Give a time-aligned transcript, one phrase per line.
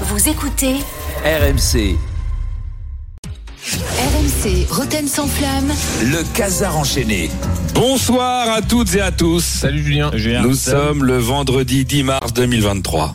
[0.00, 0.74] Vous écoutez
[1.24, 1.96] RMC,
[3.64, 5.72] RMC Roten sans flamme.
[6.02, 7.30] le casar enchaîné.
[7.74, 9.42] Bonsoir à toutes et à tous.
[9.44, 10.10] Salut Julien.
[10.42, 13.14] Nous sommes le vendredi 10 mars 2023.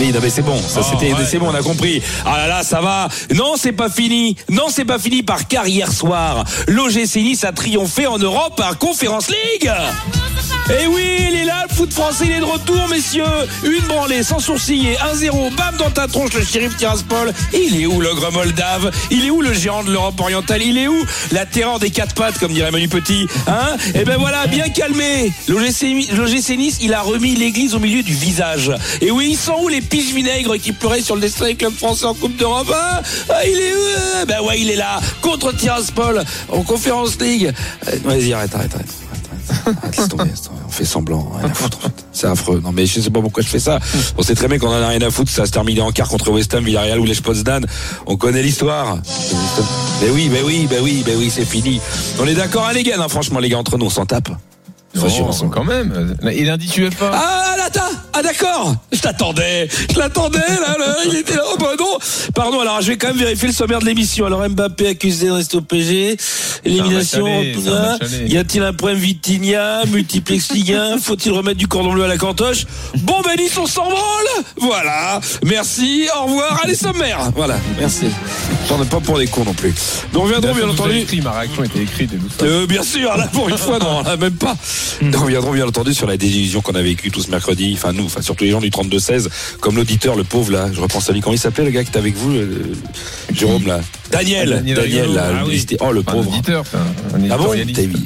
[0.00, 1.20] Oui, non mais c'est bon, ça Oh, c'était, ouais.
[1.28, 2.02] c'est bon, on a compris.
[2.24, 3.08] Ah là là, ça va.
[3.34, 4.36] Non, c'est pas fini.
[4.50, 8.74] Non, c'est pas fini par car hier soir, l'OGC Nice a triomphé en Europe à
[8.74, 9.70] Conference League.
[10.72, 13.24] Et oui, il est là, le foot français, il est de retour, messieurs.
[13.62, 17.32] Une branlée, sans sourciller, 1-0, bam dans ta tronche, le shérif Tiraspol.
[17.52, 18.90] Il est où l'ogre moldave?
[19.10, 20.62] Il est où le géant de l'Europe orientale?
[20.62, 21.04] Il est où?
[21.30, 23.76] La terreur des quatre pattes, comme dirait Manu Petit Hein?
[23.94, 25.30] Et ben voilà, bien calmé.
[25.48, 28.72] L'OGC Nice, il a remis l'église au milieu du visage.
[29.02, 31.76] Et oui, ils sont où les piges vinaigres qui pleuraient sur le destin des clubs
[31.76, 33.02] français en Coupe d'Europe hein?
[33.28, 34.26] Ah, Il est où?
[34.26, 37.52] Ben ouais, il est là, contre Tiraspol, en Conférence League.
[37.88, 39.01] Euh, Vas-y, arrête, arrête, arrête.
[39.66, 40.58] Arrête, laisse tomber, laisse tomber.
[40.66, 41.78] On fait semblant, rien à foutre.
[41.78, 42.04] en fait.
[42.12, 42.60] C'est affreux.
[42.62, 43.78] Non mais je sais pas pourquoi je fais ça.
[44.18, 45.30] On sait très bien qu'on en a rien à foutre.
[45.30, 47.64] Ça se termine en quart contre West Ham, Villarreal ou les Potsdam.
[48.06, 48.98] On connaît l'histoire.
[50.02, 51.80] Mais oui, mais oui, mais oui, mais oui, c'est fini.
[52.20, 52.96] On est d'accord, hein, les gars.
[53.08, 54.30] Franchement, les gars, entre nous, on s'en tape.
[54.94, 55.54] Non, ensemble.
[55.54, 56.16] quand même.
[56.30, 57.10] Et l'indice UEFA.
[57.12, 57.68] Ah là,
[58.12, 58.76] Ah d'accord.
[58.92, 61.98] Je t'attendais Je l'attendais là, là, il était là, oh bah non.
[62.34, 64.26] Pardon, alors je vais quand même vérifier le sommaire de l'émission.
[64.26, 66.16] Alors Mbappé accusé de rester au PG,
[66.64, 67.26] élimination,
[68.26, 72.18] y a-t-il un problème Vitinia, multiplex Ligue 1, faut-il remettre du cordon bleu à la
[72.18, 72.66] cantoche?
[72.98, 77.18] Bon ben Nice, on s'en branle Voilà, merci, au revoir, allez sommaire.
[77.34, 78.06] Voilà, merci.
[78.68, 79.74] J'en ai pas pour des cons non plus.
[80.12, 81.06] Nous reviendrons bien entendu.
[81.22, 82.10] ma réaction était écrite
[82.42, 84.56] euh, bien sûr, là pour une fois, non, là même pas.
[85.00, 88.04] Nous reviendrons bien entendu sur la désillusion qu'on a vécue tous ce mercredi, enfin nous,
[88.06, 89.28] enfin surtout les gens du 32-16,
[89.60, 91.90] comme l'auditeur, le pauvre là, je repense à lui, comment il s'appelait le gars qui
[91.90, 92.72] était avec vous, le-
[93.34, 93.80] Jérôme là
[94.10, 95.64] Daniel, Daniel là, Ah oui.
[95.80, 96.28] oh le Un pauvre.
[96.30, 96.78] auditeur, enfin,
[97.14, 97.52] un Ah bon.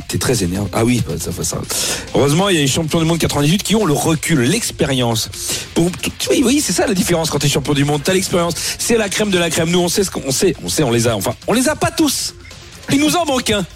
[0.08, 0.68] T'es très énervé.
[0.72, 1.58] Ah oui, bah, ça fait ça.
[2.14, 5.28] Heureusement, il y a les champions du monde 98 qui ont le recul, l'expérience.
[5.76, 8.02] Oui, oui, c'est ça la différence quand t'es champion du monde.
[8.04, 8.54] T'as l'expérience.
[8.78, 9.68] C'est la crème de la crème.
[9.70, 10.54] Nous, on sait ce qu'on sait.
[10.64, 11.16] On sait, on les a.
[11.16, 12.34] Enfin, on les a pas tous.
[12.92, 13.66] Il nous en manque un.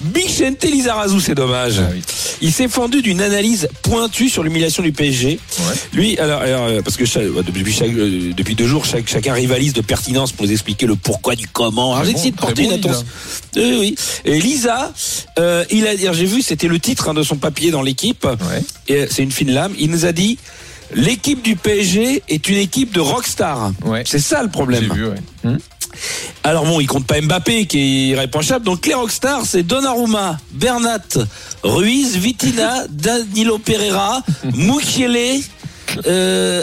[0.00, 1.74] Bichente Lizarazu, c'est dommage.
[1.80, 2.02] Ah oui.
[2.42, 5.38] Il s'est fendu d'une analyse pointue sur l'humiliation du PSG.
[5.58, 5.64] Ouais.
[5.92, 9.08] Lui, alors, alors, euh, parce que chaque- euh, depuis, chaque- euh, depuis deux jours, chaque-
[9.08, 11.94] chacun rivalise de pertinence pour nous expliquer le pourquoi du comment.
[11.96, 13.04] Très j'ai essayé de porter une attention.
[13.56, 13.94] Oui, oui.
[14.24, 14.92] Et Lisa,
[15.38, 18.24] euh, il a, j'ai vu, c'était le titre hein, de son papier dans l'équipe.
[18.24, 18.62] Ouais.
[18.88, 19.74] Et euh, c'est une fine lame.
[19.78, 20.38] Il nous a dit.
[20.94, 23.72] L'équipe du PSG est une équipe de rockstar.
[23.84, 24.04] Ouais.
[24.06, 24.84] C'est ça le problème.
[24.94, 25.16] vu, ouais.
[25.44, 25.58] Hum.
[26.46, 28.64] Alors bon, il compte pas Mbappé qui est irréprochable.
[28.64, 31.00] Donc les rockstars, c'est Donnarumma, Bernat,
[31.64, 34.22] Ruiz, Vitina, Danilo Pereira,
[34.54, 35.40] Mukiele,
[36.06, 36.62] euh,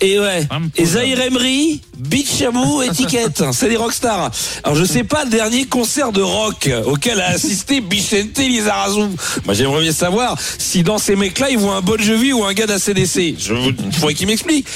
[0.00, 0.84] et- ouais, et.
[0.86, 3.42] Zahir Emery, Bichamou, étiquette.
[3.52, 4.30] C'est des rockstars.
[4.64, 9.08] Alors je sais pas le dernier concert de rock auquel a assisté Bichente Lizarazu.
[9.44, 12.52] Moi j'aimerais bien savoir si dans ces mecs-là ils voient un Bon Jovi ou un
[12.52, 13.36] gars d'ACDC.
[13.38, 14.66] Je faudrait qu'il m'explique.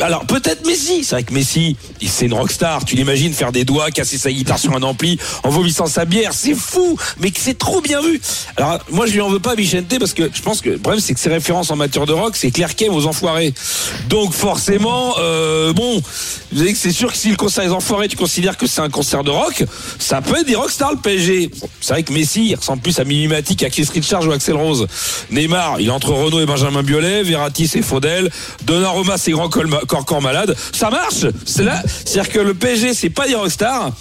[0.00, 1.04] Alors peut-être Messi.
[1.04, 1.76] C'est vrai que Messi,
[2.06, 2.84] c'est une rockstar.
[2.84, 6.32] Tu l'imagines faire des doigts, casser sa guitare sur un ampli en vomissant sa bière.
[6.34, 8.20] C'est fou, mais que c'est trop bien vu.
[8.56, 11.00] Alors moi je lui en veux pas Bichente parce que je pense que le problème
[11.00, 13.54] c'est que ses références en matière de rock c'est Claire Kem aux enfoirés.
[14.08, 16.02] Donc forcément, euh, bon,
[16.52, 19.22] vous c'est sûr que si le concert des enfoirés, tu considères que c'est un concert
[19.22, 19.64] de rock,
[19.98, 21.50] ça peut être des rockstars le PSG.
[21.80, 24.86] C'est vrai que Messi, il ressemble plus à Mimimatic, à Chris Richards ou Axel Rose.
[25.30, 28.30] Neymar, il est entre Renault et Benjamin Biolay, Verratti c'est Faudel,
[28.64, 30.56] Donnarumma c'est grand corps malade.
[30.72, 31.26] Ça marche.
[31.44, 33.92] C'est là, c'est-à-dire que le PSG c'est pas des rockstars.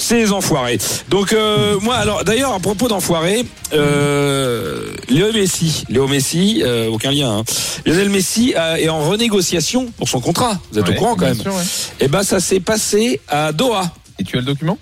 [0.00, 0.78] C'est les enfoirés.
[1.08, 3.44] Donc euh, moi alors d'ailleurs à propos d'enfoirés,
[3.74, 7.38] euh, Léo Messi, Léo Messi, euh, aucun lien.
[7.38, 7.44] Hein.
[7.84, 10.58] Lionel Messi est en renégociation pour son contrat.
[10.72, 11.62] Vous êtes Ouais, au courant quand même sûr, ouais.
[12.00, 13.90] Eh ben ça s'est passé à Doha.
[14.20, 14.78] Et tu as le document?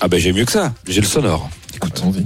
[0.00, 0.72] Ah ben j'ai mieux que ça.
[0.88, 1.50] J'ai le sonore.
[1.74, 2.00] Écoute.
[2.00, 2.24] Allons-y.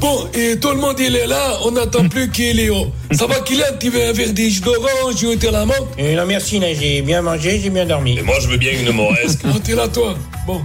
[0.00, 2.88] Bon, et tout le monde il est là, on n'attend plus qu'il est haut.
[3.12, 5.64] Ça va Kylian, tu veux un verre d'orange ou t'es la
[5.98, 8.20] Euh, non, merci, j'ai bien mangé, j'ai bien dormi.
[8.22, 9.40] Moi, je veux bien une moresque.
[9.44, 10.60] Ah, t'es là toi Bon.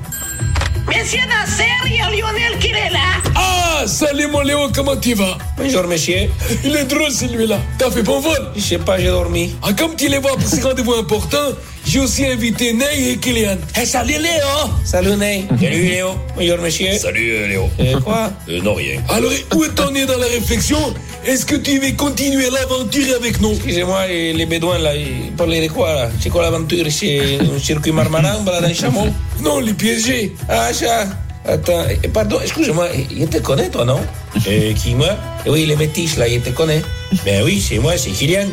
[0.87, 3.21] Monsieur Nasser, il y a Lionel qui est là.
[3.35, 5.37] Ah, salut mon Léo, comment tu vas?
[5.57, 6.29] Bonjour, monsieur.
[6.63, 7.59] Il est drôle celui-là.
[7.77, 8.51] T'as fait bon vol?
[8.55, 9.55] Je sais pas, j'ai dormi.
[9.61, 11.51] Ah, comme tu les vois pour ces rendez-vous importants,
[11.87, 13.57] j'ai aussi invité Ney et Kylian.
[13.81, 14.69] Eh, salut, Léo.
[14.83, 15.45] Salut, Ney.
[15.59, 16.09] Salut, Léo.
[16.35, 16.91] Bonjour, monsieur.
[16.97, 17.69] Salut, euh, Léo.
[17.79, 18.29] Euh, quoi?
[18.49, 19.01] Euh, non, rien.
[19.09, 20.77] Alors, où t'en es dans la réflexion?
[21.25, 23.51] Est-ce que tu veux continuer l'aventure avec nous?
[23.53, 26.09] Excusez-moi, les les bédouins, là, ils parlaient de quoi, là?
[26.21, 29.07] C'est quoi l'aventure C'est un circuit marmarin, balade un chameau?
[29.41, 30.33] Non, les PSG.
[30.49, 31.07] Ah, ça
[31.45, 33.99] Attends, eh, pardon, excuse-moi, il te connaît, toi, non?
[34.47, 35.15] Euh, Qui, moi?
[35.45, 36.81] Eh Oui, les métis, là, il te connaît.
[37.25, 38.47] Ben oui, c'est moi, c'est Kylian.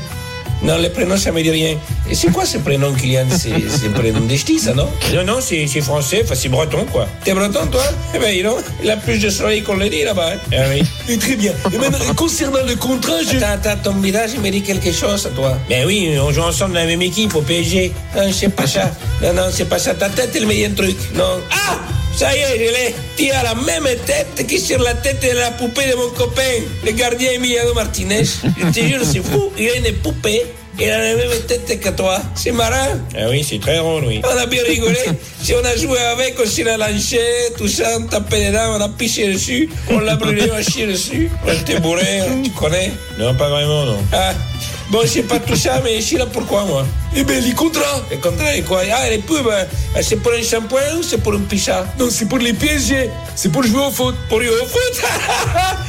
[0.63, 1.77] Non, le prénom, ça me dit rien.
[2.09, 3.27] Et c'est quoi ce prénom, Kylian?
[3.31, 4.89] C'est prénom des ch'tis, ça, non?
[5.15, 7.07] Non, non, c'est français, enfin, c'est breton, quoi.
[7.25, 7.83] T'es breton, toi?
[8.15, 8.49] Eh ben, il,
[8.83, 10.33] il a plus de soleil qu'on le dit, là-bas.
[10.35, 10.39] hein.
[10.53, 10.83] Ah oui.
[11.09, 11.53] Et très bien.
[11.73, 13.37] Et maintenant, concernant le contrat, je...
[13.37, 15.59] Attends, attends, ton visage, il me dit quelque chose, toi.
[15.69, 17.93] Ben oui, on joue ensemble dans la même équipe au PSG.
[18.17, 18.91] Non, c'est pas ça.
[19.23, 19.95] Non, non, c'est pas ça.
[19.95, 20.97] Ta tête, elle me dit un truc.
[21.15, 21.41] Non.
[21.53, 21.79] Ah
[22.17, 22.95] ça y est, je l'ai.
[23.17, 26.43] Tu as la même tête que sur la tête de la poupée de mon copain,
[26.85, 28.25] le gardien Emiliano Martinez.
[28.25, 29.51] Je te jure, c'est fou.
[29.59, 30.43] Il a une poupée.
[30.79, 32.21] Il a la même tête que toi.
[32.35, 32.99] C'est marrant.
[33.17, 34.21] Ah oui, c'est très drôle, oui.
[34.25, 34.99] On a bien rigolé.
[35.43, 37.21] si on a joué avec, on s'y l'a lâché,
[37.57, 40.87] tout ça, on tapait dedans, on a pissé dessus, on l'a brûlé, on a chié
[40.87, 41.31] dessus.
[41.47, 43.99] On était bourré, tu connais Non, pas vraiment, non.
[44.13, 44.33] Ah.
[44.91, 46.85] Bon, c'est pas tout ça, mais je suis là pourquoi, moi?
[47.17, 48.03] Eh ben, les contrats.
[48.11, 48.83] Le contrat, et quoi?
[48.93, 49.65] Ah, les pubs, euh,
[50.03, 53.09] c'est pour un shampoing ou c'est pour un pichat Non, c'est pour les PSG.
[53.35, 54.15] C'est pour jouer au foot.
[54.29, 55.03] Pour lui au foot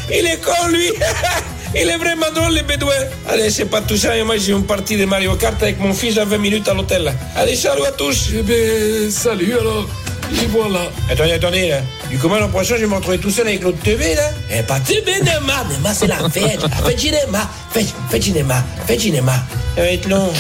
[0.10, 0.90] Il est con, lui
[1.76, 2.92] Il est vraiment drôle, les bédouins.
[3.30, 5.94] Allez, c'est pas tout ça, mais moi j'ai une partie de Mario Kart avec mon
[5.94, 7.04] fils dans 20 minutes à l'hôtel.
[7.04, 7.12] là.
[7.36, 9.88] Allez, salut à tous Eh ben, salut alors.
[10.32, 10.90] Et voilà.
[11.12, 11.78] Attendez, attendez, là.
[12.10, 14.30] Du coup, moi, l'an prochain, je vais me retrouver tout seul avec l'autre TV, là
[14.52, 19.34] Eh, pas TV, Nema Nema, c'est la fête Fête cinéma Fête, fête cinéma Fête cinéma
[19.76, 20.34] Ça va être long.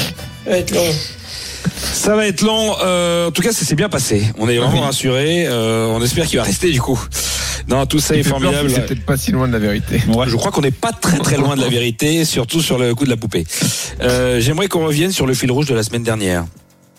[0.45, 0.91] Ça va être long.
[1.93, 2.75] Ça va être long.
[2.83, 4.23] Euh, en tout cas, ça s'est bien passé.
[4.39, 5.45] On est vraiment rassurés.
[5.47, 6.99] Euh, on espère qu'il va rester du coup.
[7.67, 8.69] Non, tout ça est formidable.
[8.69, 10.01] C'est peut-être pas si loin de la vérité.
[10.27, 13.05] Je crois qu'on n'est pas très très loin de la vérité, surtout sur le coup
[13.05, 13.45] de la poupée.
[14.01, 16.45] Euh, J'aimerais qu'on revienne sur le fil rouge de la semaine dernière.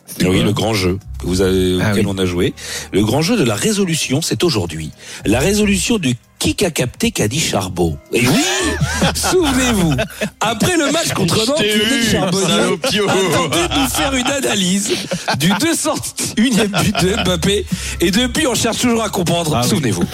[0.07, 2.13] C'était Oui, le grand jeu que vous avez, Ah auquel oui.
[2.15, 2.55] on a joué.
[2.93, 4.91] Le grand jeu de la résolution, c'est aujourd'hui.
[5.25, 7.97] La résolution du qui a capté qu'a dit Charbot.
[8.13, 8.45] Et oui,
[9.15, 9.95] souvenez-vous,
[10.41, 14.93] après le match contre Nantes, Lionel Charbonnier a nous faire une analyse
[15.41, 17.67] du 201e but de Mbappé.
[18.01, 19.65] Et depuis, on cherche toujours à comprendre.
[19.65, 20.05] Souvenez-vous.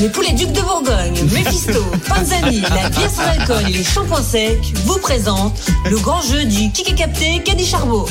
[0.00, 4.58] Les poulets Ducs de Bourgogne, Mephisto, Panzani, la bière sans alcool et les shampoings secs
[4.84, 5.58] vous présentent
[5.90, 8.06] le grand jeu du qui est capté, dit Charbot.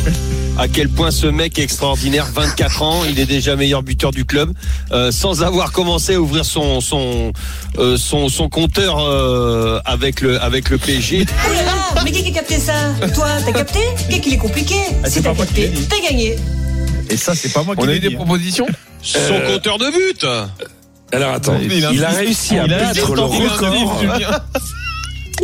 [0.58, 4.26] à quel point ce mec est extraordinaire, 24 ans, il est déjà meilleur buteur du
[4.26, 4.52] club,
[4.92, 7.32] euh, sans avoir commencé à ouvrir son son
[7.78, 11.26] euh, son, son compteur euh, avec le avec le PSG.
[11.30, 12.74] Oh là là, mais qui qui a capté ça?
[13.14, 13.80] Toi, t'as capté?
[14.10, 14.76] Qu'est-ce qu'il est compliqué?
[15.04, 16.36] Ah, Si c'est t'as pas moi qui capté, t'as gagné.
[17.12, 18.16] Et ça, c'est pas moi qui On a eu des dit.
[18.16, 18.66] propositions?
[19.04, 20.26] Son compteur de but.
[21.12, 22.26] Alors attends, Il a il a insisté.
[22.26, 24.02] réussi à battre le record.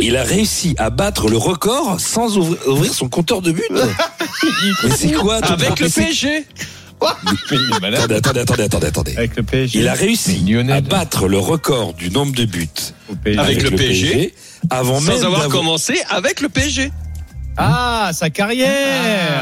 [0.00, 3.64] Il a réussi à battre le record sans ouvrir, ouvrir son compteur de but.
[4.84, 6.46] Mais c'est quoi ton Avec le PSG.
[7.00, 9.16] Attendez, attendez, attendez, attendez, attendez.
[9.16, 9.78] Avec le PSG.
[9.80, 12.68] Il a réussi à battre le record du nombre de buts.
[13.38, 14.34] Avec le PSG.
[14.70, 16.90] avant même Sans avoir d'avoir- commencé avec le PSG.
[17.56, 18.68] Ah, sa carrière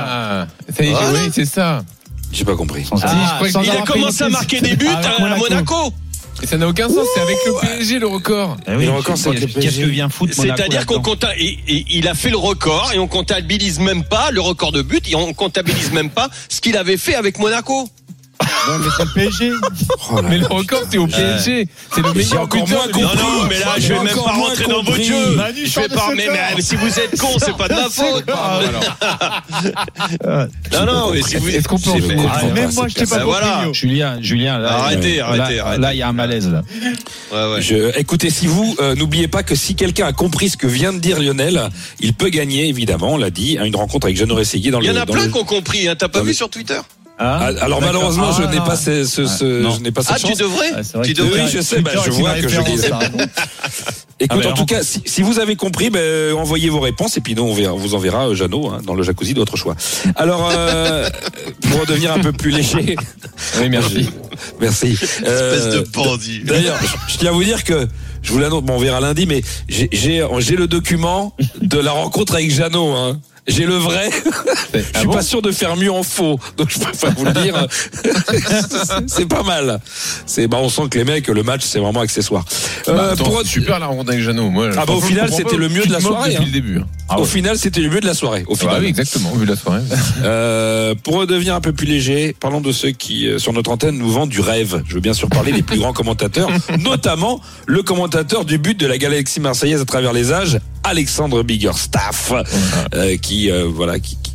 [0.09, 0.47] Ah,
[0.81, 1.85] oui, c'est ça.
[2.33, 2.85] J'ai pas compris.
[2.91, 2.97] Ah,
[3.43, 5.41] je crois Il a avoir commencé à marquer des buts Avec à Monaco.
[5.49, 5.93] Monaco.
[6.43, 8.57] Et ça n'a aucun sens, c'est avec le PSG le record.
[8.67, 9.83] Ah oui, Le record, c'est avec le Qu'est-ce PSG.
[9.83, 14.05] que vient foutre C'est-à-dire qu'on compta, il a fait le record et on comptabilise même
[14.05, 17.39] pas le record de but et on comptabilise même pas ce qu'il avait fait avec
[17.39, 17.89] Monaco.
[18.41, 19.53] Ouais, mais c'est le PSG.
[20.13, 21.69] Oh Mais le record, c'est au PSG.
[21.95, 23.03] C'est le J'ai meilleur encore moins compris.
[23.03, 25.05] Non, non, mais là, je vais même pas rentrer dans votre compris.
[25.05, 25.35] jeu.
[25.37, 26.27] Manu, Je vais pas, mais,
[26.57, 28.25] mais si vous êtes con, c'est pas de ma faute.
[28.33, 28.61] Ah,
[30.25, 30.49] voilà.
[30.73, 31.49] Non, non, mais si vous.
[31.49, 31.99] Est-ce qu'on peut en
[32.33, 33.75] Ah, même moi, je t'ai pas Ben compris.
[33.75, 35.81] Julien, Julien, là, Arrêtez, euh, arrêtez, là, arrêtez.
[35.83, 36.49] Là, il y a un malaise.
[36.49, 36.63] Là.
[37.33, 37.63] Ouais, ouais.
[37.63, 40.93] Je, écoutez, si vous euh, n'oubliez pas que si quelqu'un a compris ce que vient
[40.93, 41.69] de dire Lionel,
[42.01, 43.13] il peut gagner évidemment.
[43.15, 44.99] On l'a dit, à une rencontre avec Jeannot Rességuier dans Il y le.
[44.99, 45.95] en a plein le- qui ont compris, hein.
[45.97, 46.79] T'as pas vu le- sur Twitter?
[47.23, 47.81] Ah, Alors D'accord.
[47.83, 50.39] malheureusement, je Ah, n'ai pas ce, ce, ce- je n'ai pas cette Ah, tu chance.
[50.39, 50.71] devrais
[51.05, 51.43] Tu devrais.
[51.43, 52.99] Oui, je sais, bah, je vois que je les- ça.
[54.23, 57.21] Écoute, Ah, en tout cas, si, si vous avez compris, ben, envoyez vos réponses et
[57.21, 59.57] puis nous on, verra- on vous enverra euh, Jeannot hein, dans le jacuzzi de votre
[59.57, 59.77] choix.
[60.17, 61.09] Alors, euh,
[61.71, 62.97] pour devenir un peu plus léger,
[63.61, 64.09] Oui, merci.
[64.61, 64.99] merci.
[65.27, 66.41] Euh, bandit.
[66.45, 67.87] D'ailleurs, je- je tiens à vous dire que
[68.23, 71.93] je vous l'annonce, bon, on verra lundi, mais j'ai j'ai j'ai le document de la
[71.93, 72.95] rencontre avec Jeannot.
[72.95, 73.21] Hein.
[73.51, 74.09] J'ai le vrai.
[74.75, 77.25] Je Ah suis bon pas sûr de faire mieux en faux, donc je préfère vous
[77.25, 77.67] le dire.
[79.07, 79.81] C'est- pas mal.
[80.27, 82.45] C'est bah on sent que les mecs, le match c'est vraiment accessoire.
[82.87, 84.51] Bah, Euh, attends, pour- c'est super la rencontre avec Jeannot.
[84.51, 86.41] Moi, Ah bah, au final, c'était le mieux de la soirée, hein.
[86.45, 86.81] le début.
[87.17, 88.45] Au final, c'était le mieux de la soirée.
[88.47, 88.81] Au Ah final.
[88.81, 89.83] oui, exactement, vu la soirée.
[90.23, 93.97] Euh, pour redevenir un peu plus léger, parlons de ceux qui, euh, sur notre antenne,
[93.97, 94.83] nous vendent du rêve.
[94.87, 98.87] Je veux bien sûr parler des plus grands commentateurs, notamment le commentateur du but de
[98.87, 102.33] la Galaxie Marseillaise à travers les âges, Alexandre Biggerstaff,
[102.95, 104.33] euh, qui, euh, voilà, qui, qui-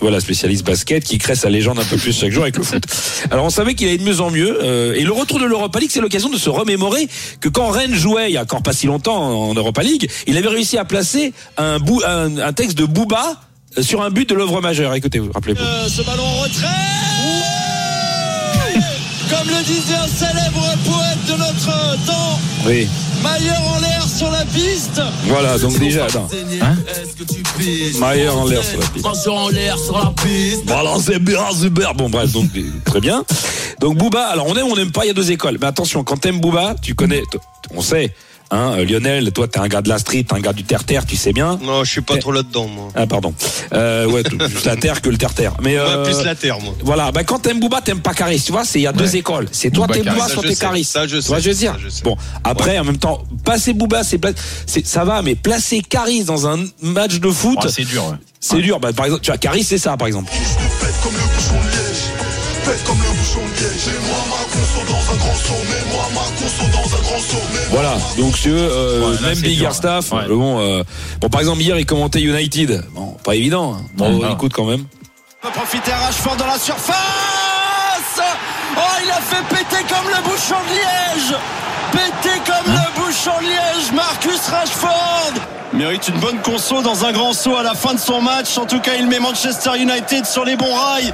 [0.00, 2.84] voilà, spécialiste basket, qui crée sa légende un peu plus chaque jour avec le foot.
[3.32, 5.80] Alors on savait qu'il allait de mieux en mieux, euh, et le retour de l'Europa
[5.80, 7.08] League, c'est l'occasion de se remémorer
[7.40, 10.36] que quand Rennes jouait, il y a encore pas si longtemps en Europa League, il
[10.36, 13.40] avait réussi à placer un, bout, un, un texte de Booba
[13.76, 14.94] euh, sur un but de l'œuvre majeure.
[14.94, 15.60] Écoutez-vous, rappelez-vous.
[15.88, 16.66] ce ballon en retrait
[19.30, 22.86] Comme le disait un célèbre poète de notre temps, Oui.
[23.22, 25.00] Maillard en l'air sur la piste.
[25.24, 26.28] Voilà, donc déjà, attends.
[26.60, 26.76] Hein
[27.98, 29.06] Maillard en l'air sur la piste.
[29.06, 30.64] Attention en l'air sur la piste.
[30.66, 31.88] Balancez bien, Zuber.
[31.96, 33.24] Bon, bref, donc, euh, très bien.
[33.80, 35.58] Donc, Booba, alors on aime ou on n'aime pas, il y a deux écoles.
[35.60, 37.22] Mais attention, quand t'aimes Booba, tu connais,
[37.74, 38.14] on sait,
[38.50, 41.16] hein, euh, Lionel, toi, t'es un gars de la street, un gars du terre-terre, tu
[41.16, 41.58] sais bien.
[41.62, 42.88] Non, je suis pas trop là-dedans, moi.
[42.94, 43.34] Ah, pardon.
[43.72, 45.54] Euh, ouais, plus la terre que le terre-terre.
[45.62, 46.74] Mais, euh, plus la terre, moi.
[46.82, 48.40] Voilà, bah quand t'aimes Booba, t'aimes pas Caris.
[48.44, 49.46] Tu vois, c'est il y a deux écoles.
[49.52, 50.02] C'est toi Caris.
[50.02, 50.54] Booba, soit t'es.
[50.56, 50.84] Caris.
[50.84, 51.28] Ça, je Tu sais.
[51.28, 51.72] vois, je veux dire.
[51.72, 52.02] Ça, je sais.
[52.02, 54.20] Bon, après, en même temps, passer Booba, c'est
[54.86, 58.16] ça va, mais placer Caris dans un match de foot, Oh, c'est dur, ouais.
[58.40, 58.80] c'est dur.
[58.80, 60.30] Bah, par exemple, tu vois, Caris, c'est ça, par exemple.
[61.02, 62.64] comme le bouchon de liège.
[62.64, 64.27] Pète comme le bouchon de liège.
[67.70, 67.96] Voilà.
[68.18, 70.12] Donc, si euh, Ouais, même Big Staff.
[70.12, 70.26] ouais.
[70.28, 70.82] Bon, euh,
[71.20, 72.84] bon, par exemple, hier, il commentait United.
[72.94, 73.74] Bon, pas évident.
[73.74, 73.84] Hein.
[73.94, 74.84] Bon, écoute quand même.
[75.42, 76.96] va profiter à Rashford dans la surface.
[78.76, 81.36] Oh, il a fait péter comme le bouchon de Liège.
[81.92, 83.92] Péter comme le bouchon de Liège.
[83.94, 85.34] Marcus Rashford
[85.72, 88.56] mérite une bonne conso dans un grand saut à la fin de son match.
[88.58, 91.12] En tout cas, il met Manchester United sur les bons rails.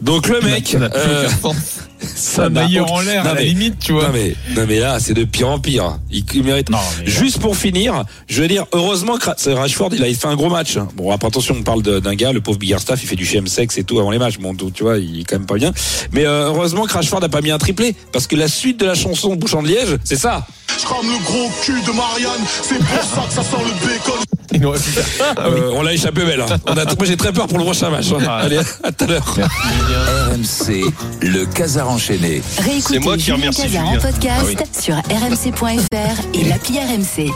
[0.00, 1.28] Donc, le mec, euh,
[2.02, 4.04] ça aucun- en l'air, Non, à la mais- limite, tu vois.
[4.08, 5.98] Non mais, non mais là, c'est de pire en pire.
[6.10, 6.70] Il, il mérite.
[6.70, 10.48] Non, Juste pour finir, je veux dire, heureusement que Rashford, il a fait un gros
[10.50, 10.76] match.
[10.96, 13.46] Bon, après, attention, on parle de- d'un gars, le pauvre Biggerstaff, il fait du CM
[13.46, 14.38] sex et tout avant les matchs.
[14.38, 15.72] Bon, donc, tu vois, il est quand même pas bien.
[16.12, 18.86] Mais euh, heureusement que Rashford n'a pas mis un triplé, parce que la suite de
[18.86, 20.46] la chanson Bouchon de Liège, c'est ça.
[20.78, 22.44] je crame le gros cul de Marianne.
[22.62, 24.20] C'est pour ça que ça sent le bacon.
[24.52, 25.00] Il ça.
[25.38, 26.40] Euh, on l'a échappé belle.
[26.40, 26.56] hein.
[26.66, 28.06] On a, moi, j'ai très peur pour le prochain match.
[28.12, 28.18] hein.
[28.28, 29.36] Allez, à tout à l'heure.
[29.38, 30.92] RMC,
[31.22, 32.42] le Casar enchaîné.
[32.58, 37.30] Réécoutez C'est moi qui Julien remercie Cazard en podcast sur rmc.fr et l'appli RMC.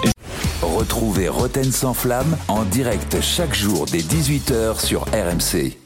[0.62, 5.76] Retrouvez Roten sans flamme en direct chaque jour dès 18h sur RMC.